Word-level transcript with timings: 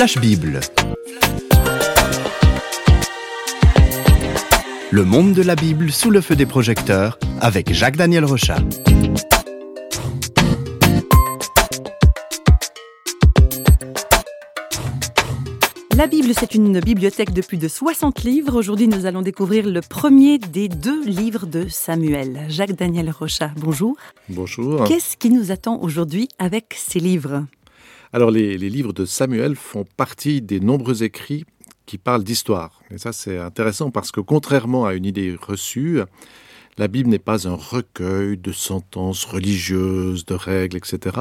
Flash 0.00 0.16
Bible. 0.16 0.60
Le 4.90 5.04
monde 5.04 5.34
de 5.34 5.42
la 5.42 5.54
Bible 5.54 5.92
sous 5.92 6.08
le 6.08 6.22
feu 6.22 6.36
des 6.36 6.46
projecteurs 6.46 7.18
avec 7.42 7.70
Jacques-Daniel 7.74 8.24
Rochat. 8.24 8.60
La 15.94 16.06
Bible, 16.06 16.30
c'est 16.32 16.54
une 16.54 16.80
bibliothèque 16.80 17.34
de 17.34 17.42
plus 17.42 17.58
de 17.58 17.68
60 17.68 18.22
livres. 18.22 18.56
Aujourd'hui, 18.56 18.88
nous 18.88 19.04
allons 19.04 19.20
découvrir 19.20 19.66
le 19.66 19.82
premier 19.82 20.38
des 20.38 20.68
deux 20.68 21.04
livres 21.04 21.44
de 21.44 21.68
Samuel. 21.68 22.46
Jacques-Daniel 22.48 23.10
Rochat, 23.10 23.50
bonjour. 23.58 23.98
Bonjour. 24.30 24.84
Qu'est-ce 24.84 25.18
qui 25.18 25.28
nous 25.28 25.52
attend 25.52 25.78
aujourd'hui 25.82 26.30
avec 26.38 26.74
ces 26.74 27.00
livres? 27.00 27.44
Alors, 28.12 28.30
les, 28.30 28.56
livres 28.58 28.92
de 28.92 29.04
Samuel 29.04 29.54
font 29.54 29.84
partie 29.96 30.42
des 30.42 30.58
nombreux 30.58 31.02
écrits 31.02 31.44
qui 31.86 31.96
parlent 31.98 32.24
d'histoire. 32.24 32.82
Et 32.90 32.98
ça, 32.98 33.12
c'est 33.12 33.38
intéressant 33.38 33.90
parce 33.90 34.10
que 34.10 34.20
contrairement 34.20 34.84
à 34.84 34.94
une 34.94 35.04
idée 35.04 35.36
reçue, 35.40 36.00
la 36.76 36.88
Bible 36.88 37.08
n'est 37.08 37.18
pas 37.18 37.46
un 37.46 37.54
recueil 37.54 38.36
de 38.36 38.52
sentences 38.52 39.24
religieuses, 39.24 40.24
de 40.26 40.34
règles, 40.34 40.76
etc. 40.76 41.16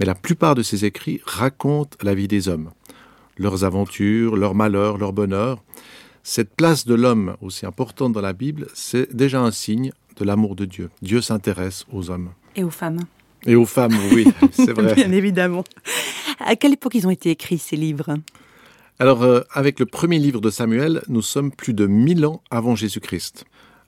Mais 0.00 0.06
la 0.06 0.14
plupart 0.14 0.54
de 0.54 0.62
ces 0.62 0.84
écrits 0.84 1.20
racontent 1.24 1.96
la 2.02 2.14
vie 2.14 2.28
des 2.28 2.48
hommes 2.48 2.70
leurs 3.38 3.64
aventures, 3.64 4.36
leurs 4.36 4.54
malheurs, 4.54 4.98
leur 4.98 5.12
bonheur. 5.12 5.62
Cette 6.22 6.54
place 6.54 6.86
de 6.86 6.94
l'homme 6.94 7.36
aussi 7.40 7.66
importante 7.66 8.12
dans 8.12 8.20
la 8.20 8.32
Bible, 8.32 8.68
c'est 8.74 9.14
déjà 9.14 9.40
un 9.40 9.50
signe 9.50 9.92
de 10.16 10.24
l'amour 10.24 10.54
de 10.54 10.64
Dieu. 10.64 10.90
Dieu 11.02 11.20
s'intéresse 11.20 11.84
aux 11.92 12.10
hommes. 12.10 12.30
Et 12.54 12.62
aux 12.62 12.70
femmes. 12.70 13.00
Et 13.46 13.56
aux 13.56 13.66
femmes, 13.66 13.96
oui, 14.12 14.26
c'est 14.52 14.72
vrai. 14.72 14.94
Bien 14.94 15.12
évidemment. 15.12 15.64
À 16.38 16.56
quelle 16.56 16.74
époque 16.74 16.94
ils 16.94 17.06
ont 17.06 17.10
été 17.10 17.30
écrits, 17.30 17.58
ces 17.58 17.76
livres? 17.76 18.16
Alors, 18.98 19.22
euh, 19.22 19.40
avec 19.50 19.80
le 19.80 19.86
premier 19.86 20.18
livre 20.18 20.40
de 20.40 20.50
Samuel, 20.50 21.02
nous 21.08 21.22
sommes 21.22 21.50
plus 21.50 21.74
de 21.74 21.86
1000 21.86 22.24
ans 22.26 22.42
avant 22.50 22.76
Jésus-Christ. 22.76 23.44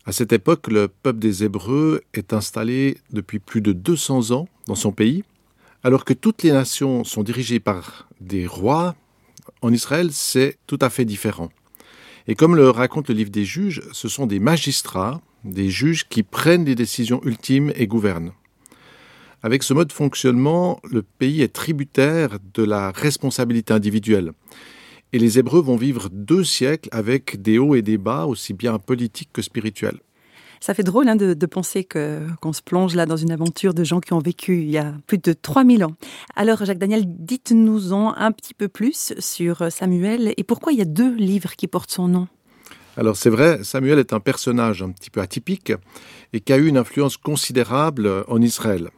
À 0.07 0.13
cette 0.13 0.33
époque, 0.33 0.69
le 0.69 0.89
peuple 0.89 1.19
des 1.19 1.45
Hébreux 1.45 2.03
est 2.13 2.33
installé 2.33 2.99
depuis 3.13 3.39
plus 3.39 3.61
de 3.61 3.73
200 3.73 4.33
ans 4.33 4.49
dans 4.67 4.75
son 4.75 4.93
pays, 4.93 5.25
alors 5.83 6.05
que 6.05 6.15
toutes 6.15 6.43
les 6.43 6.53
nations 6.53 7.05
sont 7.05 7.23
dirigées 7.23 7.61
par 7.61 8.09
des 8.21 8.47
rois, 8.47 8.97
en 9.63 9.73
Israël, 9.73 10.09
c'est 10.13 10.59
tout 10.67 10.79
à 10.81 10.91
fait 10.91 11.05
différent. 11.05 11.51
Et 12.27 12.35
comme 12.35 12.57
le 12.57 12.71
raconte 12.71 13.09
le 13.09 13.15
livre 13.15 13.31
des 13.31 13.45
juges, 13.45 13.83
ce 13.93 14.09
sont 14.09 14.27
des 14.27 14.41
magistrats, 14.41 15.21
des 15.45 15.71
juges 15.71 16.09
qui 16.09 16.23
prennent 16.23 16.65
des 16.65 16.75
décisions 16.75 17.23
ultimes 17.25 17.73
et 17.77 17.87
gouvernent. 17.87 18.33
Avec 19.45 19.63
ce 19.63 19.75
mode 19.75 19.89
de 19.89 19.93
fonctionnement, 19.93 20.81
le 20.91 21.03
pays 21.03 21.43
est 21.43 21.53
tributaire 21.53 22.39
de 22.55 22.63
la 22.63 22.91
responsabilité 22.91 23.75
individuelle. 23.75 24.33
Et 25.13 25.19
les 25.19 25.39
Hébreux 25.39 25.61
vont 25.61 25.77
vivre 25.77 26.09
deux 26.11 26.45
siècles 26.45 26.89
avec 26.93 27.43
des 27.43 27.59
hauts 27.59 27.75
et 27.75 27.83
des 27.83 27.99
bas, 27.99 28.25
aussi 28.25 28.55
bien 28.55 28.79
politiques 28.79 29.29
que 29.35 29.43
spirituels. 29.43 29.99
Ça 30.61 30.73
fait 30.73 30.83
drôle 30.83 31.11
hein, 31.11 31.17
de, 31.17 31.35
de, 31.35 31.45
penser 31.47 31.85
que, 31.85 32.23
qu'on 32.41 32.55
se 32.55 32.63
plonge 32.63 32.95
là 32.95 33.05
dans 33.05 33.19
une 33.19 33.33
aventure 33.33 33.75
de 33.75 33.85
gens 33.85 34.01
qui 34.01 34.15
ont 34.15 34.19
vécu 34.19 34.63
il 34.63 34.71
y 34.71 34.79
a 34.79 34.95
plus 35.07 35.19
de 35.19 35.35
3000 35.35 35.85
ans. 35.85 35.95
Alors, 36.37 36.65
Jacques 36.65 36.79
Daniel, 36.79 37.05
dites-nous-en 37.07 38.15
un 38.17 38.33
petit 38.33 38.55
peu 38.55 38.69
plus 38.69 39.13
sur 39.19 39.71
Samuel 39.71 40.33
et 40.39 40.43
pourquoi 40.43 40.73
il 40.73 40.79
y 40.79 40.83
a 40.83 40.87
deux 40.87 41.15
livres 41.15 41.55
qui 41.55 41.67
portent 41.67 41.91
son 41.91 42.09
nom. 42.09 42.29
Alors 42.97 43.17
c'est 43.17 43.29
vrai, 43.29 43.63
Samuel 43.63 43.99
est 43.99 44.15
un 44.15 44.21
personnage 44.21 44.81
un 44.81 44.91
petit 44.91 45.11
peu 45.11 45.21
atypique 45.21 45.75
et 46.33 46.41
qui 46.41 46.53
a 46.55 46.57
eu 46.57 46.67
une 46.67 46.79
influence 46.79 47.19
considérable 47.19 48.25
en 48.27 48.41
Israël. 48.41 48.89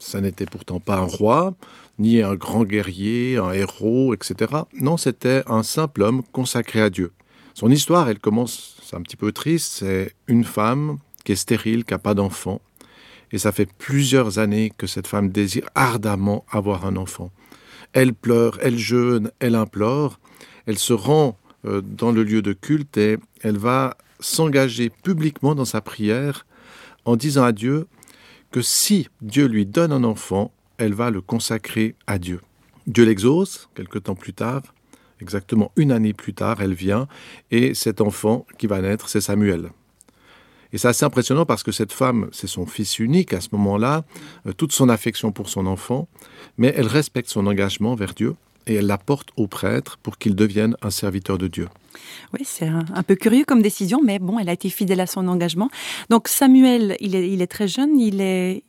Ça 0.00 0.20
n'était 0.20 0.46
pourtant 0.46 0.80
pas 0.80 0.96
un 0.96 1.04
roi, 1.04 1.54
ni 1.98 2.22
un 2.22 2.34
grand 2.34 2.64
guerrier, 2.64 3.36
un 3.36 3.52
héros, 3.52 4.14
etc. 4.14 4.52
Non, 4.72 4.96
c'était 4.96 5.42
un 5.46 5.62
simple 5.62 6.02
homme 6.02 6.22
consacré 6.32 6.80
à 6.80 6.90
Dieu. 6.90 7.12
Son 7.54 7.70
histoire, 7.70 8.08
elle 8.08 8.18
commence, 8.18 8.78
c'est 8.82 8.96
un 8.96 9.02
petit 9.02 9.16
peu 9.16 9.30
triste, 9.30 9.72
c'est 9.80 10.14
une 10.26 10.44
femme 10.44 10.96
qui 11.24 11.32
est 11.32 11.36
stérile, 11.36 11.84
qui 11.84 11.92
n'a 11.92 11.98
pas 11.98 12.14
d'enfant. 12.14 12.62
Et 13.30 13.38
ça 13.38 13.52
fait 13.52 13.68
plusieurs 13.78 14.38
années 14.38 14.72
que 14.76 14.86
cette 14.86 15.06
femme 15.06 15.28
désire 15.28 15.68
ardemment 15.74 16.44
avoir 16.50 16.86
un 16.86 16.96
enfant. 16.96 17.30
Elle 17.92 18.14
pleure, 18.14 18.58
elle 18.62 18.78
jeûne, 18.78 19.30
elle 19.38 19.54
implore, 19.54 20.18
elle 20.66 20.78
se 20.78 20.94
rend 20.94 21.36
euh, 21.66 21.82
dans 21.82 22.10
le 22.10 22.22
lieu 22.22 22.40
de 22.40 22.54
culte 22.54 22.96
et 22.96 23.18
elle 23.42 23.58
va 23.58 23.96
s'engager 24.18 24.88
publiquement 24.88 25.54
dans 25.54 25.66
sa 25.66 25.82
prière 25.82 26.46
en 27.04 27.16
disant 27.16 27.44
à 27.44 27.52
Dieu 27.52 27.86
que 28.50 28.62
si 28.62 29.08
Dieu 29.22 29.46
lui 29.46 29.66
donne 29.66 29.92
un 29.92 30.04
enfant, 30.04 30.52
elle 30.78 30.94
va 30.94 31.10
le 31.10 31.20
consacrer 31.20 31.94
à 32.06 32.18
Dieu. 32.18 32.40
Dieu 32.86 33.04
l'exauce, 33.04 33.68
quelque 33.74 33.98
temps 33.98 34.14
plus 34.14 34.32
tard, 34.32 34.62
exactement 35.20 35.72
une 35.76 35.92
année 35.92 36.12
plus 36.12 36.34
tard, 36.34 36.60
elle 36.60 36.74
vient, 36.74 37.06
et 37.50 37.74
cet 37.74 38.00
enfant 38.00 38.46
qui 38.58 38.66
va 38.66 38.80
naître, 38.80 39.08
c'est 39.08 39.20
Samuel. 39.20 39.70
Et 40.72 40.78
c'est 40.78 40.88
assez 40.88 41.04
impressionnant 41.04 41.46
parce 41.46 41.62
que 41.62 41.72
cette 41.72 41.92
femme, 41.92 42.28
c'est 42.32 42.46
son 42.46 42.64
fils 42.64 42.98
unique 42.98 43.32
à 43.32 43.40
ce 43.40 43.48
moment-là, 43.52 44.04
euh, 44.46 44.52
toute 44.52 44.72
son 44.72 44.88
affection 44.88 45.32
pour 45.32 45.48
son 45.48 45.66
enfant, 45.66 46.08
mais 46.58 46.72
elle 46.76 46.86
respecte 46.86 47.28
son 47.28 47.46
engagement 47.46 47.94
vers 47.94 48.14
Dieu 48.14 48.36
et 48.66 48.74
elle 48.74 48.86
l'apporte 48.86 49.30
au 49.36 49.46
prêtre 49.46 49.98
pour 50.02 50.18
qu'il 50.18 50.34
devienne 50.34 50.76
un 50.82 50.90
serviteur 50.90 51.38
de 51.38 51.48
Dieu. 51.48 51.68
Oui, 52.32 52.40
c'est 52.44 52.66
un, 52.66 52.84
un, 52.94 53.02
peu 53.02 53.16
curieux 53.16 53.44
comme 53.44 53.62
décision, 53.62 54.00
mais 54.02 54.18
bon, 54.18 54.38
elle 54.38 54.48
a 54.48 54.52
été 54.52 54.70
fidèle 54.70 55.00
à 55.00 55.06
son 55.06 55.26
engagement. 55.28 55.70
Donc 56.08 56.28
Samuel, 56.28 56.96
il 57.00 57.14
est, 57.14 57.30
il 57.30 57.42
est 57.42 57.46
très 57.46 57.68
jeune, 57.68 57.98
il 57.98 58.20
est, 58.20 58.62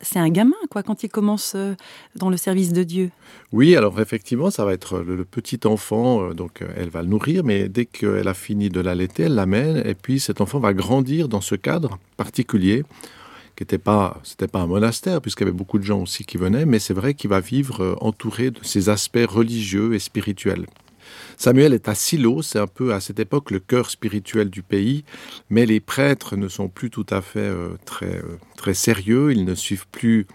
c'est 0.00 0.18
un, 0.18 0.28
gamin, 0.28 0.56
quoi, 0.70 0.82
quand 0.82 1.02
il 1.02 1.08
commence 1.08 1.54
euh, 1.56 1.74
dans 2.14 2.28
le 2.28 2.36
service 2.36 2.72
de 2.72 2.82
Dieu. 2.82 3.10
Oui, 3.52 3.74
alors 3.74 4.00
effectivement, 4.00 4.50
ça 4.50 4.64
va 4.64 4.72
être 4.74 4.98
le, 4.98 5.24
petit 5.24 5.60
enfant, 5.64 6.22
euh, 6.22 6.34
donc 6.34 6.62
elle 6.76 6.90
va 6.90 7.02
le 7.02 7.08
nourrir, 7.08 7.42
mais 7.44 7.68
dès 7.68 7.86
qu'elle 7.86 8.28
a 8.28 8.34
fini 8.34 8.68
de 8.68 8.80
l'allaiter, 8.80 9.24
elle 9.24 9.34
l'amène, 9.34 9.82
et 9.86 9.94
puis 9.94 10.20
cet 10.20 10.40
enfant 10.40 10.58
va 10.58 10.74
grandir 10.74 11.28
dans 11.28 11.40
ce 11.40 11.54
cadre 11.54 11.98
particulier, 12.16 12.84
qui 13.56 13.62
n'était 13.62 13.78
pas, 13.78 14.20
c'était 14.24 14.48
pas 14.48 14.60
un 14.60 14.66
monastère, 14.66 15.20
puisqu'il 15.20 15.44
y 15.44 15.48
avait 15.48 15.56
beaucoup 15.56 15.78
de 15.78 15.84
gens 15.84 16.00
aussi 16.00 16.24
qui 16.24 16.36
venaient, 16.36 16.66
mais 16.66 16.78
c'est 16.78 16.94
vrai 16.94 17.14
qu'il 17.14 17.30
va 17.30 17.40
vivre 17.40 17.82
euh, 17.82 17.94
entouré 18.00 18.50
de 18.50 18.60
ces 18.62 18.88
aspects 18.88 19.26
religieux 19.28 19.94
et 19.94 19.98
spirituels. 19.98 20.66
Samuel 21.36 21.74
est 21.74 21.88
à 21.88 21.94
Silo, 21.94 22.42
c'est 22.42 22.58
un 22.58 22.66
peu 22.66 22.94
à 22.94 23.00
cette 23.00 23.20
époque 23.20 23.50
le 23.50 23.58
cœur 23.58 23.90
spirituel 23.90 24.50
du 24.50 24.62
pays, 24.62 25.04
mais 25.50 25.66
les 25.66 25.80
prêtres 25.80 26.36
ne 26.36 26.48
sont 26.48 26.68
plus 26.68 26.90
tout 26.90 27.06
à 27.10 27.20
fait 27.20 27.40
euh, 27.40 27.76
très, 27.84 28.16
euh, 28.16 28.38
très 28.56 28.74
sérieux, 28.74 29.32
ils 29.32 29.44
ne 29.44 29.54
suivent 29.54 29.88
plus 29.88 30.26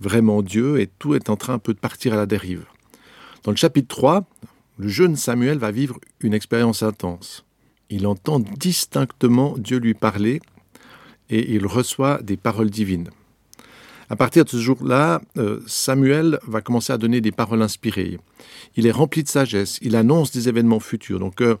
vraiment 0.00 0.42
Dieu 0.42 0.80
et 0.80 0.88
tout 0.98 1.14
est 1.14 1.30
en 1.30 1.36
train 1.36 1.54
un 1.54 1.58
peu 1.58 1.72
de 1.72 1.78
partir 1.78 2.12
à 2.12 2.16
la 2.16 2.26
dérive. 2.26 2.64
Dans 3.44 3.52
le 3.52 3.56
chapitre 3.56 3.94
3, 3.94 4.24
le 4.78 4.88
jeune 4.88 5.16
Samuel 5.16 5.58
va 5.58 5.70
vivre 5.70 5.98
une 6.20 6.34
expérience 6.34 6.82
intense. 6.82 7.44
Il 7.88 8.06
entend 8.06 8.40
distinctement 8.40 9.54
Dieu 9.56 9.78
lui 9.78 9.94
parler 9.94 10.40
et 11.30 11.54
il 11.54 11.66
reçoit 11.66 12.20
des 12.22 12.36
paroles 12.36 12.70
divines. 12.70 13.10
À 14.08 14.14
partir 14.14 14.44
de 14.44 14.50
ce 14.50 14.58
jour-là, 14.58 15.20
euh, 15.36 15.60
Samuel 15.66 16.38
va 16.46 16.60
commencer 16.60 16.92
à 16.92 16.98
donner 16.98 17.20
des 17.20 17.32
paroles 17.32 17.62
inspirées. 17.62 18.18
Il 18.76 18.86
est 18.86 18.92
rempli 18.92 19.24
de 19.24 19.28
sagesse, 19.28 19.78
il 19.82 19.96
annonce 19.96 20.30
des 20.30 20.48
événements 20.48 20.78
futurs. 20.78 21.18
Donc, 21.18 21.40
euh, 21.40 21.56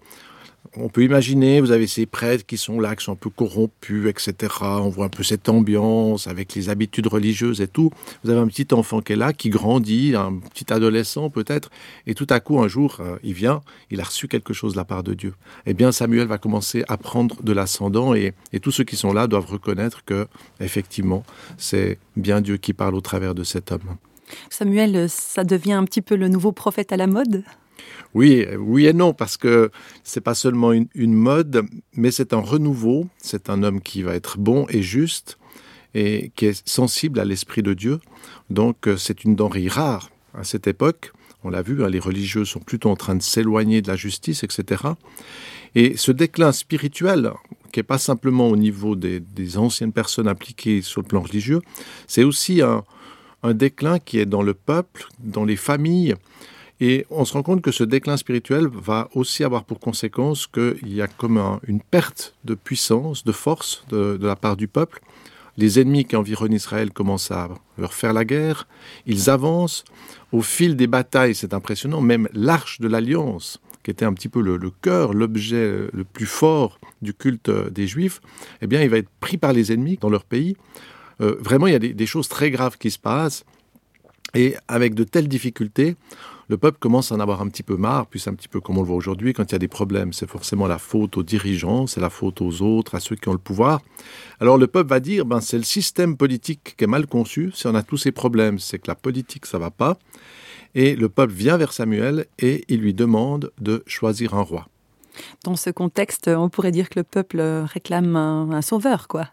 on 0.76 0.88
peut 0.88 1.02
imaginer, 1.02 1.60
vous 1.60 1.70
avez 1.70 1.86
ces 1.86 2.06
prêtres 2.06 2.44
qui 2.46 2.56
sont 2.56 2.80
là, 2.80 2.96
qui 2.96 3.04
sont 3.04 3.12
un 3.12 3.16
peu 3.16 3.30
corrompus, 3.30 4.08
etc. 4.08 4.52
On 4.62 4.88
voit 4.88 5.06
un 5.06 5.10
peu 5.10 5.22
cette 5.22 5.48
ambiance 5.48 6.26
avec 6.26 6.54
les 6.54 6.68
habitudes 6.68 7.06
religieuses 7.06 7.60
et 7.60 7.68
tout. 7.68 7.90
Vous 8.24 8.30
avez 8.30 8.40
un 8.40 8.46
petit 8.46 8.66
enfant 8.72 9.00
qui 9.00 9.12
est 9.12 9.16
là, 9.16 9.32
qui 9.32 9.50
grandit, 9.50 10.14
un 10.14 10.34
petit 10.52 10.72
adolescent 10.72 11.30
peut-être, 11.30 11.70
et 12.06 12.14
tout 12.14 12.26
à 12.30 12.40
coup, 12.40 12.60
un 12.60 12.68
jour, 12.68 12.98
euh, 13.00 13.18
il 13.22 13.34
vient, 13.34 13.60
il 13.90 14.00
a 14.00 14.04
reçu 14.04 14.28
quelque 14.28 14.52
chose 14.52 14.72
de 14.72 14.78
la 14.78 14.84
part 14.84 15.02
de 15.02 15.14
Dieu. 15.14 15.34
Eh 15.66 15.74
bien, 15.74 15.92
Samuel 15.92 16.26
va 16.26 16.38
commencer 16.38 16.84
à 16.88 16.96
prendre 16.96 17.42
de 17.42 17.52
l'ascendant 17.52 18.14
et, 18.14 18.34
et 18.52 18.60
tous 18.60 18.70
ceux 18.70 18.84
qui 18.84 18.96
sont 18.96 19.12
là 19.12 19.26
doivent 19.26 19.46
reconnaître 19.46 20.04
que, 20.04 20.26
effectivement, 20.60 21.24
c'est 21.58 21.98
bien 22.16 22.40
Dieu 22.40 22.56
qui 22.56 22.72
parle 22.72 22.94
au 22.94 23.00
travers 23.00 23.34
de 23.34 23.44
cet 23.44 23.72
homme. 23.72 23.96
Samuel, 24.50 25.08
ça 25.08 25.44
devient 25.44 25.72
un 25.72 25.84
petit 25.84 26.02
peu 26.02 26.16
le 26.16 26.28
nouveau 26.28 26.52
prophète 26.52 26.92
à 26.92 26.96
la 26.96 27.06
mode? 27.06 27.44
Oui, 28.14 28.46
oui 28.58 28.86
et 28.86 28.92
non, 28.92 29.12
parce 29.12 29.36
que 29.36 29.70
c'est 30.02 30.20
pas 30.20 30.34
seulement 30.34 30.72
une, 30.72 31.12
mode, 31.12 31.66
mais 31.94 32.10
c'est 32.10 32.32
un 32.32 32.40
renouveau. 32.40 33.08
C'est 33.18 33.50
un 33.50 33.62
homme 33.62 33.80
qui 33.80 34.02
va 34.02 34.14
être 34.14 34.38
bon 34.38 34.66
et 34.70 34.82
juste 34.82 35.38
et 35.94 36.30
qui 36.34 36.46
est 36.46 36.66
sensible 36.66 37.20
à 37.20 37.24
l'esprit 37.24 37.62
de 37.62 37.74
Dieu. 37.74 38.00
Donc 38.50 38.88
c'est 38.96 39.24
une 39.24 39.34
denrée 39.34 39.68
rare 39.68 40.10
à 40.34 40.44
cette 40.44 40.66
époque. 40.66 41.12
On 41.44 41.50
l'a 41.50 41.62
vu, 41.62 41.84
hein, 41.84 41.88
les 41.88 41.98
religieux 41.98 42.44
sont 42.44 42.60
plutôt 42.60 42.90
en 42.90 42.96
train 42.96 43.14
de 43.14 43.22
s'éloigner 43.22 43.82
de 43.82 43.88
la 43.88 43.96
justice, 43.96 44.42
etc. 44.42 44.82
Et 45.74 45.96
ce 45.96 46.10
déclin 46.10 46.52
spirituel, 46.52 47.32
qui 47.72 47.80
n'est 47.80 47.84
pas 47.84 47.98
simplement 47.98 48.48
au 48.48 48.56
niveau 48.56 48.96
des, 48.96 49.58
anciennes 49.58 49.92
personnes 49.92 50.28
impliquées 50.28 50.80
sur 50.82 51.02
le 51.02 51.06
plan 51.06 51.20
religieux, 51.20 51.60
c'est 52.06 52.24
aussi 52.24 52.62
un 52.62 53.54
déclin 53.54 53.98
qui 53.98 54.18
est 54.18 54.26
dans 54.26 54.42
le 54.42 54.54
peuple, 54.54 55.06
dans 55.20 55.44
les 55.44 55.56
familles, 55.56 56.16
Et 56.80 57.06
on 57.10 57.24
se 57.24 57.32
rend 57.32 57.42
compte 57.42 57.62
que 57.62 57.70
ce 57.70 57.84
déclin 57.84 58.16
spirituel 58.16 58.68
va 58.68 59.08
aussi 59.14 59.44
avoir 59.44 59.64
pour 59.64 59.80
conséquence 59.80 60.46
qu'il 60.46 60.94
y 60.94 61.00
a 61.00 61.06
comme 61.06 61.38
un, 61.38 61.60
une 61.66 61.80
perte 61.80 62.34
de 62.44 62.54
puissance, 62.54 63.24
de 63.24 63.32
force 63.32 63.84
de, 63.88 64.18
la 64.20 64.36
part 64.36 64.56
du 64.56 64.68
peuple, 64.68 65.00
Les 65.58 65.80
ennemis 65.80 66.04
qui 66.04 66.16
environnent 66.16 66.52
Israël 66.52 66.90
commencent 66.92 67.30
à 67.30 67.48
leur 67.78 67.94
faire 67.94 68.12
la 68.12 68.26
guerre. 68.26 68.68
Ils 69.06 69.30
avancent. 69.30 69.84
Au 70.32 70.42
fil 70.42 70.76
des 70.76 70.86
batailles, 70.86 71.34
c'est 71.34 71.54
impressionnant, 71.54 72.02
même 72.02 72.28
l'arche 72.34 72.78
de 72.80 72.88
l'alliance, 72.88 73.58
qui 73.82 73.90
était 73.90 74.04
un 74.04 74.12
petit 74.12 74.28
peu 74.28 74.42
le, 74.42 74.70
cœur, 74.82 75.14
l'objet 75.14 75.88
le 75.92 76.04
plus 76.04 76.26
fort 76.26 76.78
du 77.00 77.14
culte 77.14 77.48
des 77.70 77.86
Juifs, 77.86 78.20
eh 78.60 78.66
bien, 78.66 78.82
il 78.82 78.90
va 78.90 78.98
être 78.98 79.08
pris 79.20 79.38
par 79.38 79.54
les 79.54 79.72
ennemis 79.72 79.96
dans 79.98 80.10
leur 80.10 80.24
pays. 80.24 80.56
Euh, 81.20 81.36
vraiment, 81.40 81.68
il 81.68 81.72
y 81.72 81.76
a 81.76 81.78
des, 81.78 82.06
choses 82.06 82.28
très 82.28 82.50
graves 82.50 82.76
qui 82.76 82.90
se 82.90 82.98
passent. 82.98 83.44
Et 84.34 84.56
avec 84.68 84.94
de 84.94 85.04
telles 85.04 85.28
difficultés, 85.28 85.96
le 86.48 86.56
peuple 86.56 86.78
commence 86.78 87.10
à 87.10 87.16
en 87.16 87.20
avoir 87.20 87.40
un 87.40 87.48
petit 87.48 87.62
peu 87.62 87.76
marre, 87.76 88.06
puis 88.06 88.20
c'est 88.20 88.30
un 88.30 88.34
petit 88.34 88.48
peu 88.48 88.60
comme 88.60 88.78
on 88.78 88.82
le 88.82 88.86
voit 88.86 88.96
aujourd'hui, 88.96 89.32
quand 89.32 89.44
il 89.50 89.52
y 89.52 89.56
a 89.56 89.58
des 89.58 89.68
problèmes, 89.68 90.12
c'est 90.12 90.28
forcément 90.28 90.66
la 90.66 90.78
faute 90.78 91.16
aux 91.16 91.22
dirigeants, 91.22 91.86
c'est 91.86 92.00
la 92.00 92.10
faute 92.10 92.40
aux 92.40 92.62
autres, 92.62 92.94
à 92.94 93.00
ceux 93.00 93.16
qui 93.16 93.28
ont 93.28 93.32
le 93.32 93.38
pouvoir. 93.38 93.80
Alors 94.38 94.56
le 94.56 94.66
peuple 94.66 94.90
va 94.90 95.00
dire, 95.00 95.24
ben, 95.24 95.40
c'est 95.40 95.58
le 95.58 95.64
système 95.64 96.16
politique 96.16 96.74
qui 96.76 96.84
est 96.84 96.88
mal 96.88 97.06
conçu, 97.06 97.50
si 97.54 97.66
on 97.66 97.74
a 97.74 97.82
tous 97.82 97.96
ces 97.96 98.12
problèmes, 98.12 98.58
c'est 98.58 98.78
que 98.78 98.88
la 98.88 98.94
politique, 98.94 99.46
ça 99.46 99.58
va 99.58 99.70
pas. 99.70 99.98
Et 100.74 100.94
le 100.94 101.08
peuple 101.08 101.32
vient 101.32 101.56
vers 101.56 101.72
Samuel 101.72 102.26
et 102.38 102.64
il 102.68 102.80
lui 102.80 102.94
demande 102.94 103.50
de 103.60 103.82
choisir 103.86 104.34
un 104.34 104.42
roi. 104.42 104.68
Dans 105.44 105.56
ce 105.56 105.70
contexte, 105.70 106.28
on 106.28 106.50
pourrait 106.50 106.72
dire 106.72 106.90
que 106.90 106.98
le 106.98 107.04
peuple 107.04 107.40
réclame 107.40 108.14
un, 108.14 108.50
un 108.50 108.62
sauveur, 108.62 109.08
quoi. 109.08 109.28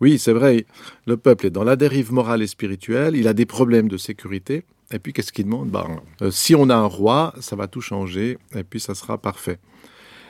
Oui, 0.00 0.18
c'est 0.18 0.32
vrai, 0.32 0.66
le 1.06 1.16
peuple 1.16 1.46
est 1.46 1.50
dans 1.50 1.64
la 1.64 1.76
dérive 1.76 2.12
morale 2.12 2.42
et 2.42 2.46
spirituelle, 2.46 3.16
il 3.16 3.26
a 3.28 3.32
des 3.32 3.46
problèmes 3.46 3.88
de 3.88 3.96
sécurité, 3.96 4.64
et 4.90 4.98
puis 4.98 5.12
qu'est-ce 5.12 5.32
qu'il 5.32 5.44
demande? 5.44 5.70
Ben, 5.70 6.00
euh, 6.22 6.30
Si 6.30 6.54
on 6.54 6.68
a 6.70 6.76
un 6.76 6.86
roi, 6.86 7.34
ça 7.40 7.56
va 7.56 7.66
tout 7.66 7.80
changer, 7.80 8.38
et 8.54 8.64
puis 8.64 8.80
ça 8.80 8.94
sera 8.94 9.18
parfait. 9.18 9.58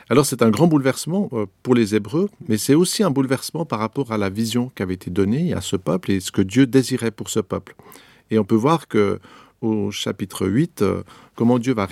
Alors 0.09 0.25
c'est 0.25 0.43
un 0.43 0.51
grand 0.51 0.67
bouleversement 0.67 1.29
euh, 1.33 1.45
pour 1.63 1.73
les 1.73 1.95
Hébreux, 1.95 2.29
mais 2.47 2.57
c'est 2.57 2.75
aussi 2.75 3.01
un 3.01 3.09
bouleversement 3.09 3.65
par 3.65 3.79
rapport 3.79 4.11
à 4.11 4.17
la 4.17 4.29
vision 4.29 4.71
qui 4.75 4.83
avait 4.83 4.93
été 4.93 5.09
donnée 5.09 5.53
à 5.53 5.61
ce 5.61 5.75
peuple 5.75 6.11
et 6.11 6.19
ce 6.19 6.31
que 6.31 6.43
Dieu 6.43 6.67
désirait 6.67 7.09
pour 7.09 7.29
ce 7.29 7.39
peuple. 7.39 7.75
Et 8.29 8.37
on 8.37 8.43
peut 8.43 8.55
voir 8.55 8.87
que 8.87 9.19
au 9.61 9.89
chapitre 9.89 10.47
8, 10.47 10.83
euh, 10.83 11.01
comment 11.35 11.57
Dieu 11.57 11.73
va 11.73 11.87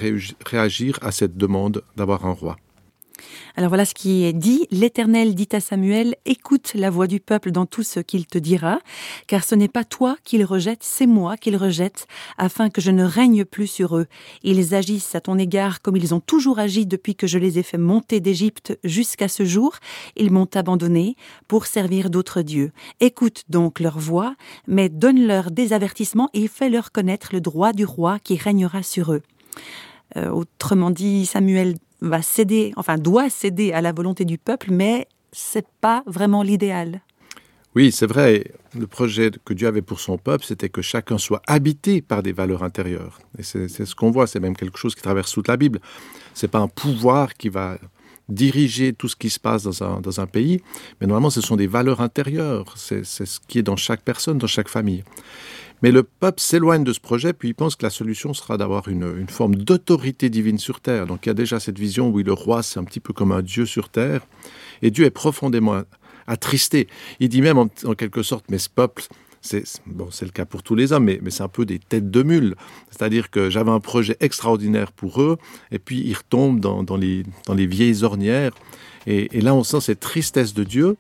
réagir 0.46 1.00
à 1.02 1.12
cette 1.12 1.38
demande 1.38 1.82
d'avoir 1.96 2.26
un 2.26 2.32
roi. 2.32 2.58
Alors 3.56 3.70
voilà 3.70 3.86
ce 3.86 3.94
qui 3.94 4.24
est 4.24 4.34
dit. 4.34 4.68
L'Éternel 4.72 5.36
dit 5.36 5.50
à 5.52 5.60
Samuel, 5.60 6.16
écoute 6.26 6.74
la 6.76 6.90
voix 6.90 7.08
du 7.08 7.20
peuple 7.20 7.52
dans 7.52 7.66
tout 7.66 7.84
ce 7.84 8.00
qu'il 8.00 8.26
te 8.26 8.38
dira, 8.38 8.80
car 9.28 9.44
ce 9.44 9.56
n'est 9.56 9.68
pas 9.68 9.84
toi 9.84 10.18
qu'il 10.24 10.44
rejette, 10.44 10.82
c'est 10.82 11.06
moi 11.06 11.38
qu'il 11.38 11.56
rejette, 11.56 12.08
afin 12.38 12.70
que 12.70 12.82
je 12.82 12.92
ne 12.92 13.04
règne 13.04 13.46
plus 13.46 13.68
sur 13.68 13.98
eux. 13.98 14.08
Ils 14.42 14.74
agissent 14.74 15.16
à 15.16 15.22
ton 15.22 15.38
égard 15.38 15.82
comme 15.82 15.96
ils 15.96 16.14
ont 16.16 16.20
toujours 16.20 16.60
agi 16.60 16.86
depuis 16.86 17.16
que 17.16 17.28
je 17.28 17.38
les 17.38 17.60
ai 17.60 17.64
fait 17.64 17.78
monter 17.78 18.20
d'Égypte 18.20 18.78
jusqu'à 18.84 19.28
ce 19.28 19.46
jour. 19.46 19.76
Ils 20.16 20.32
m'ont 20.32 20.50
abandonné 20.54 21.16
pour 21.48 21.68
servir 21.68 22.10
d'autres 22.10 22.42
dieux. 22.42 22.72
Écoute 23.00 23.44
donc 23.50 23.80
leur 23.80 24.00
voix, 24.00 24.36
mais 24.68 24.90
donne-leur 24.90 25.52
des 25.52 25.74
avertissements 25.74 26.30
et 26.34 26.48
fais-leur 26.48 26.92
connaître 26.92 27.30
le 27.34 27.42
droit 27.42 27.74
du 27.74 27.86
roi 27.86 28.20
qui 28.20 28.38
régnera 28.38 28.82
sur 28.82 29.14
eux. 29.14 29.22
Euh, 30.16 30.30
autrement 30.30 30.92
dit, 30.92 31.26
Samuel 31.26 31.76
va 32.10 32.22
céder, 32.22 32.74
enfin 32.76 32.98
doit 32.98 33.30
céder 33.30 33.72
à 33.72 33.82
la 33.82 33.92
volonté 33.92 34.26
du 34.26 34.38
peuple, 34.38 34.72
mais 34.72 35.08
c'est 35.32 35.66
pas 35.82 36.04
vraiment 36.06 36.44
l'idéal. 36.44 37.02
Oui, 37.76 37.92
c'est 37.92 38.06
vrai. 38.06 38.52
Le 38.78 38.86
projet 38.86 39.32
que 39.44 39.54
Dieu 39.54 39.68
avait 39.68 39.82
pour 39.82 40.00
son 40.00 40.18
peuple, 40.18 40.46
c'était 40.46 40.70
que 40.70 40.84
chacun 40.84 41.18
soit 41.18 41.42
habité 41.48 42.02
par 42.02 42.22
des 42.22 42.32
valeurs 42.32 42.62
intérieures. 42.62 43.20
Et 43.40 43.44
c'est 43.44 43.68
ce 43.68 43.96
qu'on 43.96 44.12
voit. 44.12 44.28
C'est 44.28 44.40
même 44.40 44.56
quelque 44.56 44.78
chose 44.78 44.94
qui 44.94 45.02
traverse 45.02 45.32
toute 45.32 45.48
la 45.48 45.58
Bible. 45.58 45.80
C'est 46.36 46.48
pas 46.48 46.60
un 46.60 46.68
pouvoir 46.68 47.34
qui 47.34 47.50
va 47.50 47.80
diriger 48.30 48.94
tout 48.94 49.08
ce 49.08 49.16
qui 49.16 49.30
se 49.30 49.40
passe 49.40 49.64
dans 49.64 49.84
un, 49.84 50.02
dans 50.02 50.20
un 50.20 50.28
pays, 50.28 50.62
mais 51.02 51.08
normalement, 51.08 51.30
ce 51.30 51.42
sont 51.42 51.56
des 51.56 51.68
valeurs 51.68 52.02
intérieures. 52.02 52.66
C'est 52.78 53.04
ce 53.04 53.40
qui 53.48 53.60
est 53.60 53.64
dans 53.64 53.76
chaque 53.76 54.02
personne, 54.02 54.38
dans 54.38 54.48
chaque 54.48 54.70
famille. 54.70 55.04
Mais 55.84 55.92
le 55.92 56.04
peuple 56.04 56.40
s'éloigne 56.40 56.86
de 56.86 56.94
ce 56.94 57.02
projet, 57.02 57.34
puis 57.34 57.50
il 57.50 57.54
pense 57.54 57.76
que 57.76 57.84
la 57.84 57.90
solution 57.90 58.34
sera 58.34 58.58
d'avoir 58.58 58.88
une, 58.88 59.28
forme 59.28 59.56
d'autorité 59.56 60.30
divine 60.30 60.58
sur 60.58 60.80
terre. 60.80 61.06
Donc 61.06 61.26
il 61.26 61.30
y 61.30 61.32
a 61.32 61.34
déjà 61.34 61.60
cette 61.60 61.78
vision 61.78 62.08
où 62.08 62.20
le 62.20 62.32
roi, 62.32 62.64
c'est 62.64 62.80
un 62.80 62.86
petit 62.86 63.02
peu 63.02 63.12
comme 63.12 63.34
un 63.34 63.42
dieu 63.42 63.66
sur 63.66 63.90
terre. 63.90 64.22
Et 64.82 64.92
Dieu 64.92 65.04
est 65.04 65.12
profondément 65.12 65.82
attristé. 66.26 66.88
Il 67.20 67.28
dit 67.28 67.42
même 67.42 67.58
en, 67.58 67.68
quelque 67.68 68.24
sorte, 68.24 68.46
mais 68.50 68.60
ce 68.60 68.70
peuple, 68.70 69.04
c'est 69.42 69.66
bon, 69.86 70.08
le 70.22 70.30
cas 70.30 70.46
pour 70.46 70.64
tous 70.64 70.76
les 70.76 70.94
hommes, 70.94 71.04
mais, 71.04 71.20
c'est 71.28 71.44
un 71.44 71.50
peu 71.50 71.66
des 71.66 71.80
têtes 71.80 72.10
de 72.10 72.24
mule. 72.24 72.56
C'est-à-dire 72.90 73.30
que 73.30 73.50
j'avais 73.50 73.72
un 73.72 73.82
projet 73.82 74.16
extraordinaire 74.22 74.94
pour 74.94 75.22
eux, 75.22 75.38
et 75.72 75.80
puis 75.80 76.00
ils 76.00 76.14
retombent 76.14 76.62
dans, 76.62 76.96
les, 76.96 77.26
dans 77.46 77.56
les 77.56 77.68
vieilles 77.68 78.06
ornières. 78.06 78.54
Et, 79.06 79.38
et 79.38 79.42
là, 79.42 79.54
on 79.54 79.66
sent 79.66 79.82
cette 79.82 80.00
tristesse 80.00 80.54
de 80.54 80.64
Dieu. 80.64 80.96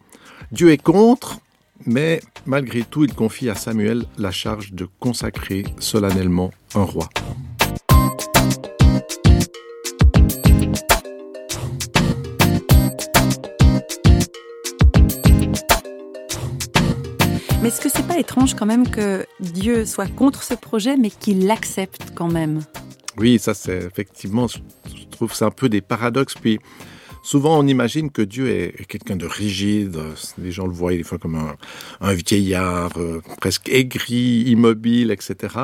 Dieu 0.51 0.71
est 0.71 0.81
contre, 0.81 1.39
mais 1.85 2.21
malgré 2.45 2.83
tout, 2.83 3.05
il 3.05 3.13
confie 3.13 3.49
à 3.49 3.55
Samuel 3.55 4.05
la 4.17 4.31
charge 4.31 4.73
de 4.73 4.87
consacrer 4.99 5.63
solennellement 5.79 6.51
un 6.75 6.83
roi. 6.83 7.09
Mais 17.61 17.69
est-ce 17.69 17.79
que 17.79 17.89
c'est 17.89 18.05
pas 18.05 18.19
étrange 18.19 18.55
quand 18.55 18.65
même 18.65 18.89
que 18.89 19.25
Dieu 19.39 19.85
soit 19.85 20.07
contre 20.07 20.43
ce 20.43 20.53
projet, 20.53 20.97
mais 20.97 21.09
qu'il 21.09 21.47
l'accepte 21.47 22.13
quand 22.13 22.27
même? 22.27 22.59
Oui, 23.17 23.39
ça 23.39 23.53
c'est 23.53 23.77
effectivement, 23.77 24.47
je 24.47 24.59
trouve 25.11 25.33
c'est 25.33 25.45
un 25.45 25.51
peu 25.51 25.69
des 25.69 25.81
paradoxes. 25.81 26.33
Puis 26.33 26.59
Souvent, 27.23 27.57
on 27.57 27.65
imagine 27.67 28.11
que 28.11 28.21
Dieu 28.21 28.49
est 28.49 28.85
quelqu'un 28.85 29.15
de 29.15 29.25
rigide. 29.25 29.97
Les 30.37 30.51
gens 30.51 30.67
le 30.67 30.73
voient 30.73 30.91
des 30.91 31.03
fois 31.03 31.17
comme 31.17 31.55
un, 32.01 32.13
vieillard, 32.13 32.91
euh, 32.97 33.21
presque 33.39 33.69
aigri, 33.69 34.43
immobile, 34.45 35.09
etc. 35.09 35.55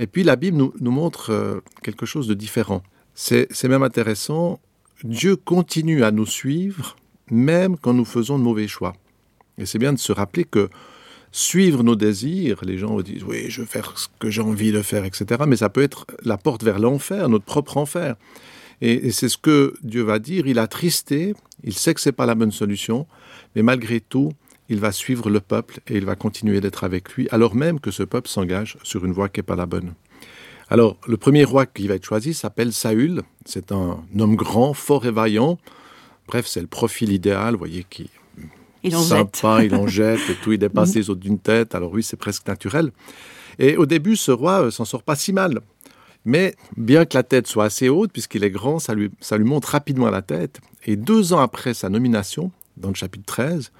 Et 0.00 0.08
puis 0.08 0.24
la 0.24 0.34
Bible 0.34 0.56
nous, 0.56 0.90
montre 0.90 1.30
euh, 1.30 1.60
quelque 1.84 2.04
chose 2.04 2.26
de 2.26 2.34
différent. 2.34 2.82
C'est 3.14 3.46
même 3.64 3.84
intéressant. 3.84 4.58
Dieu 5.04 5.36
continue 5.36 6.02
à 6.02 6.10
nous 6.10 6.26
suivre, 6.26 6.96
même 7.30 7.76
quand 7.76 7.94
nous 7.94 8.04
faisons 8.04 8.36
de 8.36 8.42
mauvais 8.42 8.66
choix. 8.66 8.94
Et 9.58 9.66
c'est 9.66 9.78
bien 9.78 9.92
de 9.92 10.00
se 10.00 10.10
rappeler 10.10 10.44
que 10.44 10.68
suivre 11.30 11.84
nos 11.84 11.94
désirs, 11.94 12.58
les 12.64 12.76
gens 12.76 13.00
disent 13.02 13.22
oui, 13.22 13.44
je 13.48 13.60
veux 13.60 13.66
faire 13.68 13.96
ce 13.96 14.08
que 14.18 14.30
j'ai 14.30 14.42
envie 14.42 14.72
de 14.72 14.82
faire, 14.82 15.04
etc. 15.04 15.44
Mais 15.46 15.56
ça 15.56 15.68
peut 15.68 15.82
être 15.82 16.06
la 16.24 16.38
porte 16.38 16.64
vers 16.64 16.80
l'enfer, 16.80 17.28
notre 17.28 17.44
propre 17.44 17.76
enfer. 17.76 18.16
Et, 18.82 19.12
c'est 19.12 19.28
ce 19.28 19.38
que 19.38 19.74
Dieu 19.82 20.02
va 20.02 20.18
dire. 20.18 20.46
Il 20.46 20.58
a 20.58 20.66
tristé, 20.66 21.34
il 21.62 21.72
sait 21.72 21.94
que 21.94 22.00
c'est 22.00 22.12
pas 22.12 22.26
la 22.26 22.34
bonne 22.34 22.50
solution, 22.50 23.06
mais 23.54 23.62
malgré 23.62 24.00
tout, 24.00 24.32
il 24.68 24.80
va 24.80 24.90
suivre 24.90 25.30
le 25.30 25.40
peuple 25.40 25.80
et 25.86 25.96
il 25.96 26.04
va 26.04 26.16
continuer 26.16 26.60
d'être 26.60 26.82
avec 26.82 27.12
lui, 27.12 27.28
alors 27.30 27.54
même 27.54 27.78
que 27.78 27.90
ce 27.90 28.02
peuple 28.02 28.28
s'engage 28.28 28.76
sur 28.82 29.04
une 29.04 29.12
voie 29.12 29.28
qui 29.28 29.38
n'est 29.38 29.44
pas 29.44 29.56
la 29.56 29.66
bonne. 29.66 29.94
Alors, 30.68 30.96
le 31.06 31.16
premier 31.16 31.44
roi 31.44 31.64
qui 31.66 31.86
va 31.86 31.94
être 31.94 32.04
choisi 32.04 32.34
s'appelle 32.34 32.72
Saül. 32.72 33.22
C'est 33.44 33.72
un 33.72 34.02
homme 34.18 34.36
grand, 34.36 34.72
fort 34.72 35.06
et 35.06 35.10
vaillant. 35.10 35.58
Bref, 36.26 36.46
c'est 36.46 36.60
le 36.60 36.66
profil 36.66 37.12
idéal, 37.12 37.52
vous 37.52 37.58
voyez, 37.58 37.84
qui 37.88 38.10
il 38.82 38.96
en 38.96 39.02
sympa, 39.02 39.60
jette. 39.60 39.70
il 39.70 39.74
en 39.76 39.86
jette 39.86 40.30
et 40.30 40.34
tout, 40.42 40.52
il 40.52 40.58
dépasse 40.58 40.94
les 40.94 41.08
autres 41.08 41.20
d'une 41.20 41.38
tête. 41.38 41.74
Alors 41.74 41.92
oui, 41.92 42.02
c'est 42.02 42.16
presque 42.16 42.48
naturel. 42.48 42.90
Et 43.58 43.76
au 43.76 43.86
début, 43.86 44.16
ce 44.16 44.32
roi 44.32 44.62
euh, 44.62 44.70
s'en 44.70 44.84
sort 44.84 45.02
pas 45.02 45.14
si 45.14 45.32
mal. 45.32 45.60
Mais 46.24 46.54
bien 46.76 47.04
que 47.04 47.16
la 47.16 47.22
tête 47.22 47.46
soit 47.46 47.64
assez 47.64 47.88
haute, 47.88 48.12
puisqu'il 48.12 48.44
est 48.44 48.50
grand, 48.50 48.78
ça 48.78 48.94
lui, 48.94 49.10
monte 49.38 49.64
rapidement 49.64 50.10
la 50.10 50.22
tête. 50.22 50.60
Et 50.84 50.96
deux 50.96 51.32
ans 51.32 51.40
après 51.40 51.74
sa 51.74 51.88
nomination, 51.88 52.50
dans 52.76 52.88
le 52.88 52.94
chapitre 52.94 53.24
13, 53.26 53.72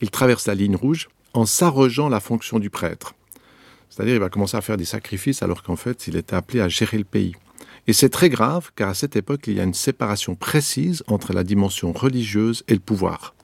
il 0.00 0.10
traverse 0.10 0.46
la 0.46 0.54
ligne 0.54 0.76
rouge 0.76 1.08
en 1.34 1.46
s'arrogeant 1.46 2.08
la 2.08 2.20
fonction 2.20 2.58
du 2.58 2.70
prêtre. 2.70 3.14
C'est-à-dire 3.90 4.14
il 4.14 4.20
va 4.20 4.28
commencer 4.28 4.56
à 4.56 4.60
faire 4.60 4.76
des 4.76 4.84
sacrifices 4.84 5.42
alors 5.42 5.62
qu'en 5.62 5.76
fait 5.76 6.08
il 6.08 6.16
était 6.16 6.34
appelé 6.34 6.60
à 6.60 6.68
gérer 6.68 6.98
le 6.98 7.04
pays. 7.04 7.34
Et 7.86 7.92
c'est 7.92 8.08
très 8.08 8.28
grave 8.28 8.70
car 8.74 8.88
à 8.88 8.94
cette 8.94 9.14
époque 9.14 9.46
il 9.46 9.54
y 9.54 9.60
a 9.60 9.64
une 9.64 9.74
séparation 9.74 10.34
précise 10.34 11.04
entre 11.06 11.32
la 11.32 11.44
dimension 11.44 11.92
religieuse 11.92 12.64
et 12.66 12.74
le 12.74 12.80
pouvoir. 12.80 13.34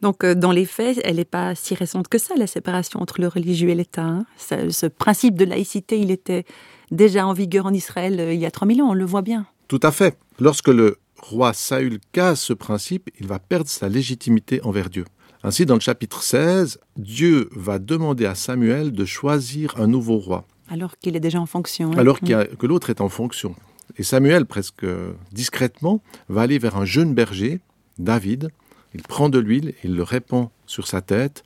Donc, 0.00 0.24
euh, 0.24 0.34
dans 0.34 0.52
les 0.52 0.64
faits, 0.64 0.98
elle 1.04 1.16
n'est 1.16 1.26
pas 1.26 1.54
si 1.54 1.74
récente 1.74 2.08
que 2.08 2.16
ça, 2.16 2.34
la 2.36 2.46
séparation 2.46 3.00
entre 3.00 3.20
le 3.20 3.28
religieux 3.28 3.68
et 3.68 3.74
l'État. 3.74 4.02
Hein. 4.02 4.26
Ce 4.38 4.86
principe 4.86 5.36
de 5.36 5.44
laïcité, 5.44 5.98
il 5.98 6.10
était 6.10 6.46
déjà 6.90 7.26
en 7.26 7.32
vigueur 7.32 7.66
en 7.66 7.72
Israël 7.72 8.18
euh, 8.20 8.32
il 8.32 8.40
y 8.40 8.46
a 8.46 8.50
3000 8.50 8.82
ans, 8.82 8.90
on 8.90 8.94
le 8.94 9.04
voit 9.04 9.22
bien. 9.22 9.46
Tout 9.68 9.80
à 9.82 9.92
fait. 9.92 10.18
Lorsque 10.38 10.68
le 10.68 10.98
roi 11.20 11.52
Saül 11.52 11.98
casse 12.12 12.42
ce 12.42 12.52
principe, 12.52 13.10
il 13.20 13.26
va 13.26 13.38
perdre 13.38 13.68
sa 13.68 13.88
légitimité 13.88 14.60
envers 14.62 14.88
Dieu. 14.88 15.04
Ainsi, 15.44 15.66
dans 15.66 15.74
le 15.74 15.80
chapitre 15.80 16.22
16, 16.22 16.80
Dieu 16.96 17.48
va 17.52 17.78
demander 17.78 18.26
à 18.26 18.34
Samuel 18.34 18.92
de 18.92 19.04
choisir 19.04 19.74
un 19.78 19.86
nouveau 19.86 20.16
roi. 20.18 20.44
Alors 20.68 20.98
qu'il 20.98 21.16
est 21.16 21.20
déjà 21.20 21.40
en 21.40 21.46
fonction. 21.46 21.92
Hein. 21.92 21.98
Alors 21.98 22.18
mm. 22.22 22.56
que 22.56 22.66
l'autre 22.66 22.90
est 22.90 23.00
en 23.00 23.08
fonction. 23.08 23.54
Et 23.96 24.02
Samuel, 24.02 24.46
presque 24.46 24.86
discrètement, 25.32 26.02
va 26.28 26.42
aller 26.42 26.58
vers 26.58 26.76
un 26.76 26.84
jeune 26.84 27.14
berger, 27.14 27.60
David. 27.98 28.50
Il 28.94 29.02
prend 29.02 29.28
de 29.28 29.38
l'huile, 29.38 29.74
il 29.84 29.94
le 29.94 30.02
répand 30.02 30.48
sur 30.66 30.86
sa 30.86 31.00
tête 31.00 31.44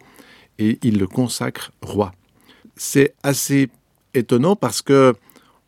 et 0.58 0.78
il 0.82 0.98
le 0.98 1.06
consacre 1.06 1.72
roi. 1.82 2.12
C'est 2.76 3.14
assez 3.22 3.68
étonnant 4.14 4.56
parce 4.56 4.82
que 4.82 5.14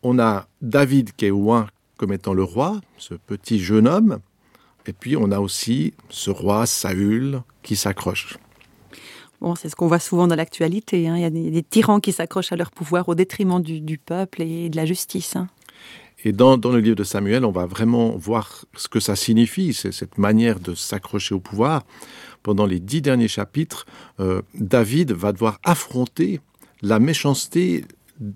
on 0.05 0.19
a 0.19 0.47
David 0.63 1.13
qui 1.17 1.27
est 1.27 1.31
loin 1.31 1.67
comme 1.97 2.13
étant 2.13 2.35
le 2.35 2.45
roi, 2.45 2.81
ce 2.99 3.15
petit 3.15 3.59
jeune 3.59 3.89
homme, 3.89 4.19
et 4.87 4.93
puis 4.93 5.17
on 5.17 5.31
a 5.31 5.41
aussi 5.41 5.95
ce 6.11 6.31
roi 6.31 6.67
Saül 6.67 7.43
qui 7.63 7.77
s'accroche. 7.77 8.37
Bon, 9.41 9.55
c'est 9.55 9.69
ce 9.69 9.77
qu'on 9.77 9.89
voit 9.89 9.99
souvent 9.99 10.27
dans 10.27 10.37
l'actualité. 10.37 11.09
Hein. 11.09 11.17
Il 11.17 11.23
y 11.23 11.25
a 11.25 11.31
des, 11.31 11.63
tyrans 11.63 12.01
qui 12.01 12.13
s'accrochent 12.13 12.53
à 12.53 12.57
leur 12.57 12.71
pouvoir 12.71 13.09
au 13.09 13.15
détriment 13.15 13.61
du, 13.61 13.99
peuple 13.99 14.43
et 14.43 14.69
de 14.69 14.77
la 14.77 14.87
justice. 14.87 15.37
Hein. 15.37 15.49
Et 16.25 16.33
dans, 16.33 16.57
le 16.57 16.79
livre 16.79 16.97
de 16.97 17.05
Samuel, 17.05 17.45
on 17.45 17.51
va 17.51 17.67
vraiment 17.67 18.17
voir 18.17 18.65
ce 18.77 18.89
que 18.89 19.01
ça 19.01 19.17
signifie, 19.17 19.75
c'est 19.75 19.93
cette 19.93 20.17
manière 20.17 20.61
de 20.61 20.75
s'accrocher 20.75 21.35
au 21.35 21.41
pouvoir. 21.41 21.85
Pendant 22.43 22.67
les 22.67 22.81
dix 22.81 23.03
derniers 23.03 23.29
chapitres, 23.29 23.85
euh, 24.21 24.43
David 24.55 25.13
va 25.13 25.33
devoir 25.33 25.59
affronter 25.65 26.41
la 26.81 26.99
méchanceté 26.99 27.85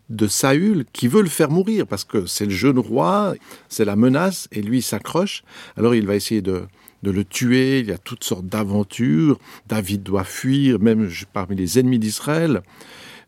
de 0.09 0.26
Saül 0.26 0.85
qui 0.92 1.09
veut 1.09 1.23
le 1.23 1.28
faire 1.28 1.50
mourir 1.50 1.87
parce 1.87 2.04
que 2.04 2.26
c'est 2.26 2.45
le 2.45 2.50
jeune 2.50 2.78
roi, 2.78 3.35
c'est 3.68 3.85
la 3.85 3.97
menace 3.97 4.49
et 4.52 4.62
lui 4.62 4.83
s'accroche. 4.83 5.42
Alors 5.76 5.95
il 5.95 6.07
va 6.07 6.14
essayer 6.14 6.42
de, 6.42 6.66
le 7.02 7.25
tuer, 7.25 7.80
il 7.80 7.87
y 7.87 7.92
a 7.92 7.99
toutes 7.99 8.25
sortes 8.25 8.47
d'aventures. 8.47 9.38
David 9.68 10.02
doit 10.02 10.25
fuir, 10.25 10.80
même 10.80 11.11
parmi 11.33 11.57
les 11.57 11.78
ennemis 11.78 11.99
d'Israël. 11.99 12.62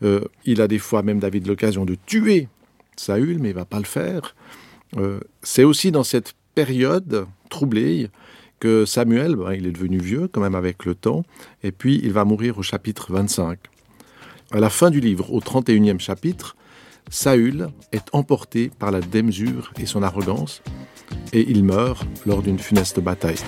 Euh, 0.02 0.20
il 0.44 0.60
a 0.60 0.68
des 0.68 0.78
fois 0.78 1.02
même 1.02 1.18
David 1.18 1.46
l'occasion 1.46 1.84
de 1.84 1.96
tuer 2.06 2.48
Saül, 2.96 3.38
mais 3.38 3.50
il 3.50 3.54
va 3.54 3.64
pas 3.64 3.78
le 3.78 3.84
faire. 3.84 4.34
Euh, 4.96 5.20
c'est 5.42 5.64
aussi 5.64 5.90
dans 5.92 6.04
cette 6.04 6.34
période 6.54 7.26
troublée 7.48 8.10
que 8.60 8.84
Samuel, 8.84 9.36
ben, 9.36 9.52
il 9.54 9.66
est 9.66 9.72
devenu 9.72 9.98
vieux 9.98 10.28
quand 10.28 10.40
même 10.40 10.54
avec 10.54 10.84
le 10.84 10.94
temps, 10.94 11.24
et 11.62 11.72
puis 11.72 12.00
il 12.02 12.12
va 12.12 12.24
mourir 12.24 12.58
au 12.58 12.62
chapitre 12.62 13.12
25. 13.12 13.58
À 14.52 14.58
la 14.58 14.68
fin 14.68 14.90
du 14.90 14.98
livre, 14.98 15.32
au 15.32 15.38
31e 15.38 16.00
chapitre, 16.00 16.56
Saül 17.08 17.68
est 17.92 18.06
emporté 18.12 18.68
par 18.80 18.90
la 18.90 19.00
démesure 19.00 19.72
et 19.80 19.86
son 19.86 20.02
arrogance, 20.02 20.60
et 21.32 21.48
il 21.48 21.62
meurt 21.62 22.04
lors 22.26 22.42
d'une 22.42 22.58
funeste 22.58 22.98
bataille. 22.98 23.38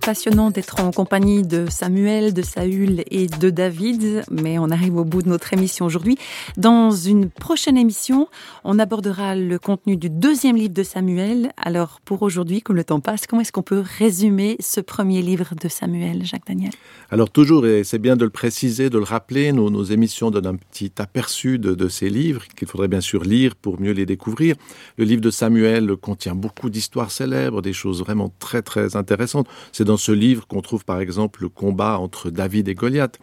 Passionnant 0.00 0.50
d'être 0.50 0.80
en 0.80 0.92
compagnie 0.92 1.42
de 1.42 1.66
Samuel, 1.68 2.32
de 2.32 2.42
Saül 2.42 3.02
et 3.10 3.26
de 3.26 3.50
David, 3.50 4.22
mais 4.30 4.56
on 4.58 4.70
arrive 4.70 4.96
au 4.96 5.04
bout 5.04 5.22
de 5.22 5.28
notre 5.28 5.52
émission 5.52 5.84
aujourd'hui. 5.84 6.16
Dans 6.56 6.92
une 6.92 7.28
prochaine 7.28 7.76
émission, 7.76 8.28
on 8.62 8.78
abordera 8.78 9.34
le 9.34 9.58
contenu 9.58 9.96
du 9.96 10.08
deuxième 10.08 10.54
livre 10.56 10.74
de 10.74 10.82
Samuel. 10.84 11.50
Alors 11.56 12.00
pour 12.04 12.22
aujourd'hui, 12.22 12.62
comme 12.62 12.76
le 12.76 12.84
temps 12.84 13.00
passe, 13.00 13.26
comment 13.26 13.42
est-ce 13.42 13.50
qu'on 13.50 13.62
peut 13.62 13.82
résumer 13.98 14.56
ce 14.60 14.80
premier 14.80 15.22
livre 15.22 15.54
de 15.60 15.68
Samuel, 15.68 16.24
Jacques 16.24 16.46
Daniel? 16.46 16.72
Alors 17.10 17.30
toujours, 17.30 17.66
et 17.66 17.82
c'est 17.82 17.98
bien 17.98 18.16
de 18.16 18.24
le 18.24 18.30
préciser, 18.30 18.90
de 18.90 18.98
le 18.98 19.04
rappeler, 19.04 19.52
nos, 19.52 19.84
émissions 19.84 20.30
donnent 20.30 20.46
un 20.46 20.56
petit 20.56 20.92
aperçu 20.98 21.58
de, 21.58 21.74
de 21.74 21.88
ces 21.88 22.10
livres 22.10 22.44
qu'il 22.56 22.68
faudrait 22.68 22.88
bien 22.88 23.00
sûr 23.00 23.24
lire 23.24 23.56
pour 23.56 23.80
mieux 23.80 23.92
les 23.92 24.06
découvrir. 24.06 24.54
Le 24.98 25.04
livre 25.04 25.20
de 25.20 25.30
Samuel 25.30 25.96
contient 25.96 26.34
beaucoup 26.34 26.70
d'histoires 26.70 27.10
célèbres, 27.10 27.62
des 27.62 27.72
choses 27.72 28.00
vraiment 28.00 28.32
très 28.38 28.62
très 28.62 28.94
intéressantes. 28.94 29.48
C'est 29.72 29.85
dans 29.86 29.96
ce 29.96 30.12
livre 30.12 30.46
qu'on 30.46 30.60
trouve 30.60 30.84
par 30.84 31.00
exemple 31.00 31.40
le 31.42 31.48
combat 31.48 31.98
entre 31.98 32.30
David 32.30 32.68
et 32.68 32.74
Goliath. 32.74 33.18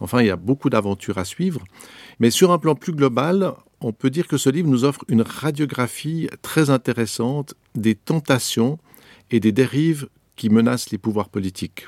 Enfin, 0.00 0.20
il 0.20 0.26
y 0.26 0.30
a 0.30 0.36
beaucoup 0.36 0.70
d'aventures 0.70 1.18
à 1.18 1.24
suivre. 1.24 1.64
Mais 2.20 2.30
sur 2.30 2.52
un 2.52 2.58
plan 2.58 2.74
plus 2.74 2.92
global, 2.92 3.54
on 3.80 3.92
peut 3.92 4.10
dire 4.10 4.28
que 4.28 4.36
ce 4.36 4.50
livre 4.50 4.68
nous 4.68 4.84
offre 4.84 5.04
une 5.08 5.22
radiographie 5.22 6.28
très 6.42 6.70
intéressante 6.70 7.54
des 7.74 7.94
tentations 7.94 8.78
et 9.30 9.40
des 9.40 9.52
dérives 9.52 10.08
qui 10.36 10.50
menacent 10.50 10.90
les 10.90 10.98
pouvoirs 10.98 11.28
politiques. 11.28 11.86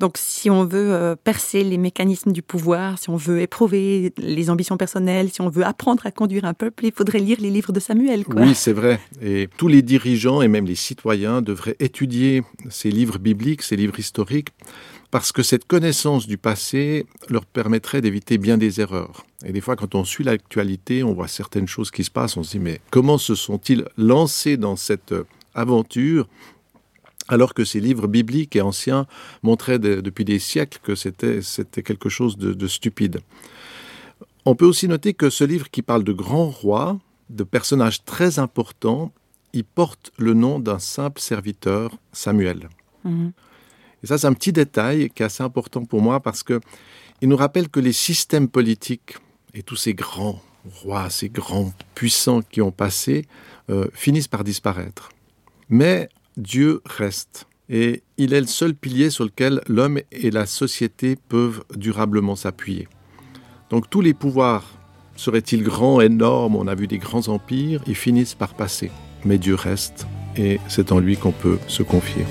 Donc, 0.00 0.16
si 0.16 0.48
on 0.48 0.64
veut 0.64 0.94
euh, 0.94 1.14
percer 1.14 1.62
les 1.62 1.76
mécanismes 1.76 2.32
du 2.32 2.40
pouvoir, 2.40 2.98
si 2.98 3.10
on 3.10 3.16
veut 3.16 3.42
éprouver 3.42 4.14
les 4.16 4.48
ambitions 4.48 4.78
personnelles, 4.78 5.28
si 5.30 5.42
on 5.42 5.50
veut 5.50 5.62
apprendre 5.62 6.06
à 6.06 6.10
conduire 6.10 6.46
un 6.46 6.54
peuple, 6.54 6.86
il 6.86 6.92
faudrait 6.92 7.18
lire 7.18 7.36
les 7.38 7.50
livres 7.50 7.70
de 7.70 7.80
Samuel. 7.80 8.24
Oui, 8.34 8.54
c'est 8.54 8.72
vrai. 8.72 8.98
Et 9.20 9.50
tous 9.58 9.68
les 9.68 9.82
dirigeants 9.82 10.40
et 10.40 10.48
même 10.48 10.64
les 10.64 10.74
citoyens 10.74 11.42
devraient 11.42 11.76
étudier 11.80 12.42
ces 12.70 12.90
livres 12.90 13.18
bibliques, 13.18 13.60
ces 13.60 13.76
livres 13.76 14.00
historiques, 14.00 14.48
parce 15.10 15.32
que 15.32 15.42
cette 15.42 15.66
connaissance 15.66 16.26
du 16.26 16.38
passé 16.38 17.04
leur 17.28 17.44
permettrait 17.44 18.00
d'éviter 18.00 18.38
bien 18.38 18.56
des 18.56 18.80
erreurs. 18.80 19.26
Et 19.44 19.52
des 19.52 19.60
fois, 19.60 19.76
quand 19.76 19.94
on 19.94 20.04
suit 20.04 20.24
l'actualité, 20.24 21.04
on 21.04 21.12
voit 21.12 21.28
certaines 21.28 21.68
choses 21.68 21.90
qui 21.90 22.04
se 22.04 22.10
passent, 22.10 22.38
on 22.38 22.42
se 22.42 22.52
dit, 22.52 22.58
mais 22.58 22.80
comment 22.90 23.18
se 23.18 23.34
sont-ils 23.34 23.84
lancés 23.98 24.56
dans 24.56 24.76
cette 24.76 25.14
aventure 25.54 26.26
alors 27.30 27.54
que 27.54 27.64
ces 27.64 27.80
livres 27.80 28.08
bibliques 28.08 28.56
et 28.56 28.60
anciens 28.60 29.06
montraient 29.42 29.78
depuis 29.78 30.24
des 30.24 30.38
siècles 30.38 30.80
que 30.82 30.94
c'était 30.94 31.82
quelque 31.82 32.08
chose 32.08 32.36
de, 32.36 32.66
stupide. 32.66 33.20
On 34.44 34.54
peut 34.54 34.66
aussi 34.66 34.88
noter 34.88 35.14
que 35.14 35.30
ce 35.30 35.44
livre 35.44 35.70
qui 35.70 35.82
parle 35.82 36.02
de 36.02 36.12
grands 36.12 36.50
rois, 36.50 36.98
de 37.30 37.44
personnages 37.44 38.04
très 38.04 38.38
importants, 38.38 39.12
il 39.52 39.64
porte 39.64 40.12
le 40.18 40.34
nom 40.34 40.58
d'un 40.58 40.78
simple 40.78 41.20
serviteur, 41.20 41.96
Samuel. 42.12 42.68
Mhm. 43.04 43.32
Et 44.02 44.06
ça, 44.06 44.18
c'est 44.18 44.26
un 44.26 44.32
petit 44.32 44.52
détail 44.52 45.10
qui 45.10 45.22
est 45.22 45.26
assez 45.26 45.42
important 45.42 45.84
pour 45.84 46.02
moi 46.02 46.20
parce 46.20 46.42
que 46.42 46.60
il 47.20 47.28
nous 47.28 47.36
rappelle 47.36 47.68
que 47.68 47.80
les 47.80 47.92
systèmes 47.92 48.48
politiques 48.48 49.16
et 49.52 49.62
tous 49.62 49.76
ces 49.76 49.94
grands 49.94 50.40
rois, 50.64 51.10
ces 51.10 51.28
grands 51.28 51.72
puissants 51.94 52.40
qui 52.40 52.62
ont 52.62 52.72
passé, 52.72 53.26
euh, 53.68 53.88
finissent 53.92 54.28
par 54.28 54.42
disparaître. 54.42 55.10
Mais 55.68 56.08
Dieu 56.36 56.80
reste. 56.84 57.46
Et 57.68 58.02
il 58.16 58.34
est 58.34 58.40
le 58.40 58.46
seul 58.46 58.74
pilier 58.74 59.10
sur 59.10 59.24
lequel 59.24 59.60
l'homme 59.68 60.00
et 60.10 60.30
la 60.30 60.46
société 60.46 61.16
peuvent 61.16 61.62
durablement 61.76 62.34
s'appuyer. 62.34 62.88
Donc 63.70 63.88
tous 63.88 64.00
les 64.00 64.14
pouvoirs, 64.14 64.64
seraient-ils 65.14 65.62
grands, 65.62 66.00
énormes, 66.00 66.56
on 66.56 66.66
a 66.66 66.74
vu 66.74 66.88
des 66.88 66.98
grands 66.98 67.28
empires, 67.28 67.82
ils 67.86 67.94
finissent 67.94 68.34
par 68.34 68.54
passer. 68.54 68.90
Mais 69.24 69.38
Dieu 69.38 69.54
reste 69.54 70.06
et 70.36 70.58
c'est 70.68 70.90
en 70.92 70.98
lui 70.98 71.16
qu'on 71.16 71.32
peut 71.32 71.58
se 71.68 71.82
confier. 71.82 72.24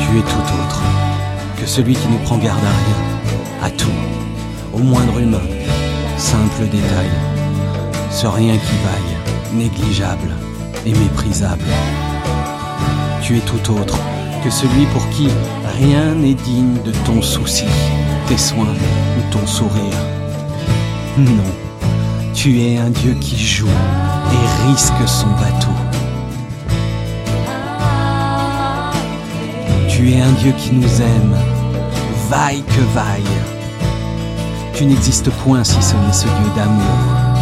Tu 0.00 0.18
es 0.18 0.22
tout 0.22 0.26
autre 0.26 0.82
que 1.60 1.66
celui 1.66 1.94
qui 1.94 2.08
ne 2.08 2.18
prend 2.24 2.38
garde 2.38 2.64
à 2.64 2.70
rien, 2.70 2.96
à 3.62 3.70
tout 3.70 4.19
moindre 4.82 5.18
humain, 5.20 5.42
simple 6.16 6.64
détail, 6.70 7.10
sans 8.10 8.30
rien 8.30 8.54
qui 8.54 8.72
vaille, 8.84 9.58
négligeable 9.58 10.34
et 10.86 10.92
méprisable. 10.92 11.64
Tu 13.22 13.36
es 13.36 13.40
tout 13.40 13.72
autre 13.72 13.98
que 14.42 14.50
celui 14.50 14.86
pour 14.86 15.08
qui 15.10 15.28
rien 15.78 16.14
n'est 16.14 16.34
digne 16.34 16.82
de 16.84 16.92
ton 17.04 17.20
souci, 17.20 17.66
tes 18.26 18.38
soins 18.38 18.74
ou 19.18 19.32
ton 19.32 19.46
sourire. 19.46 19.98
Non, 21.18 21.52
tu 22.34 22.60
es 22.60 22.78
un 22.78 22.90
Dieu 22.90 23.14
qui 23.20 23.38
joue 23.38 23.68
et 23.68 24.68
risque 24.70 25.06
son 25.06 25.28
bateau. 25.28 25.68
Tu 29.88 30.12
es 30.12 30.20
un 30.20 30.32
Dieu 30.32 30.52
qui 30.56 30.72
nous 30.72 31.02
aime, 31.02 31.34
vaille 32.30 32.62
que 32.62 32.80
vaille 32.94 33.59
tu 34.80 34.86
n'existes 34.86 35.28
point 35.28 35.62
si 35.62 35.82
ce 35.82 35.94
n'est 35.94 36.10
ce 36.10 36.24
Dieu 36.24 36.54
d'amour, 36.56 36.82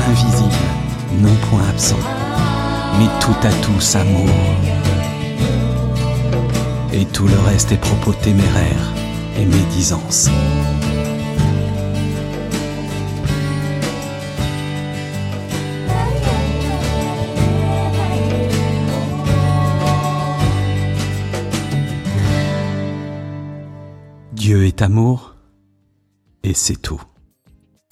invisible, 0.08 0.52
non 1.20 1.32
point 1.48 1.62
absent, 1.68 1.94
mais 2.98 3.06
tout 3.20 3.36
à 3.46 3.52
tous 3.62 3.94
amour. 3.94 4.28
Et 6.92 7.04
tout 7.04 7.28
le 7.28 7.38
reste 7.38 7.70
est 7.70 7.76
propos 7.76 8.12
téméraires 8.12 8.92
et 9.36 9.44
médisance. 9.44 10.28
Dieu 24.32 24.66
est 24.66 24.82
amour, 24.82 25.36
et 26.42 26.52
c'est 26.52 26.82
tout. 26.82 27.00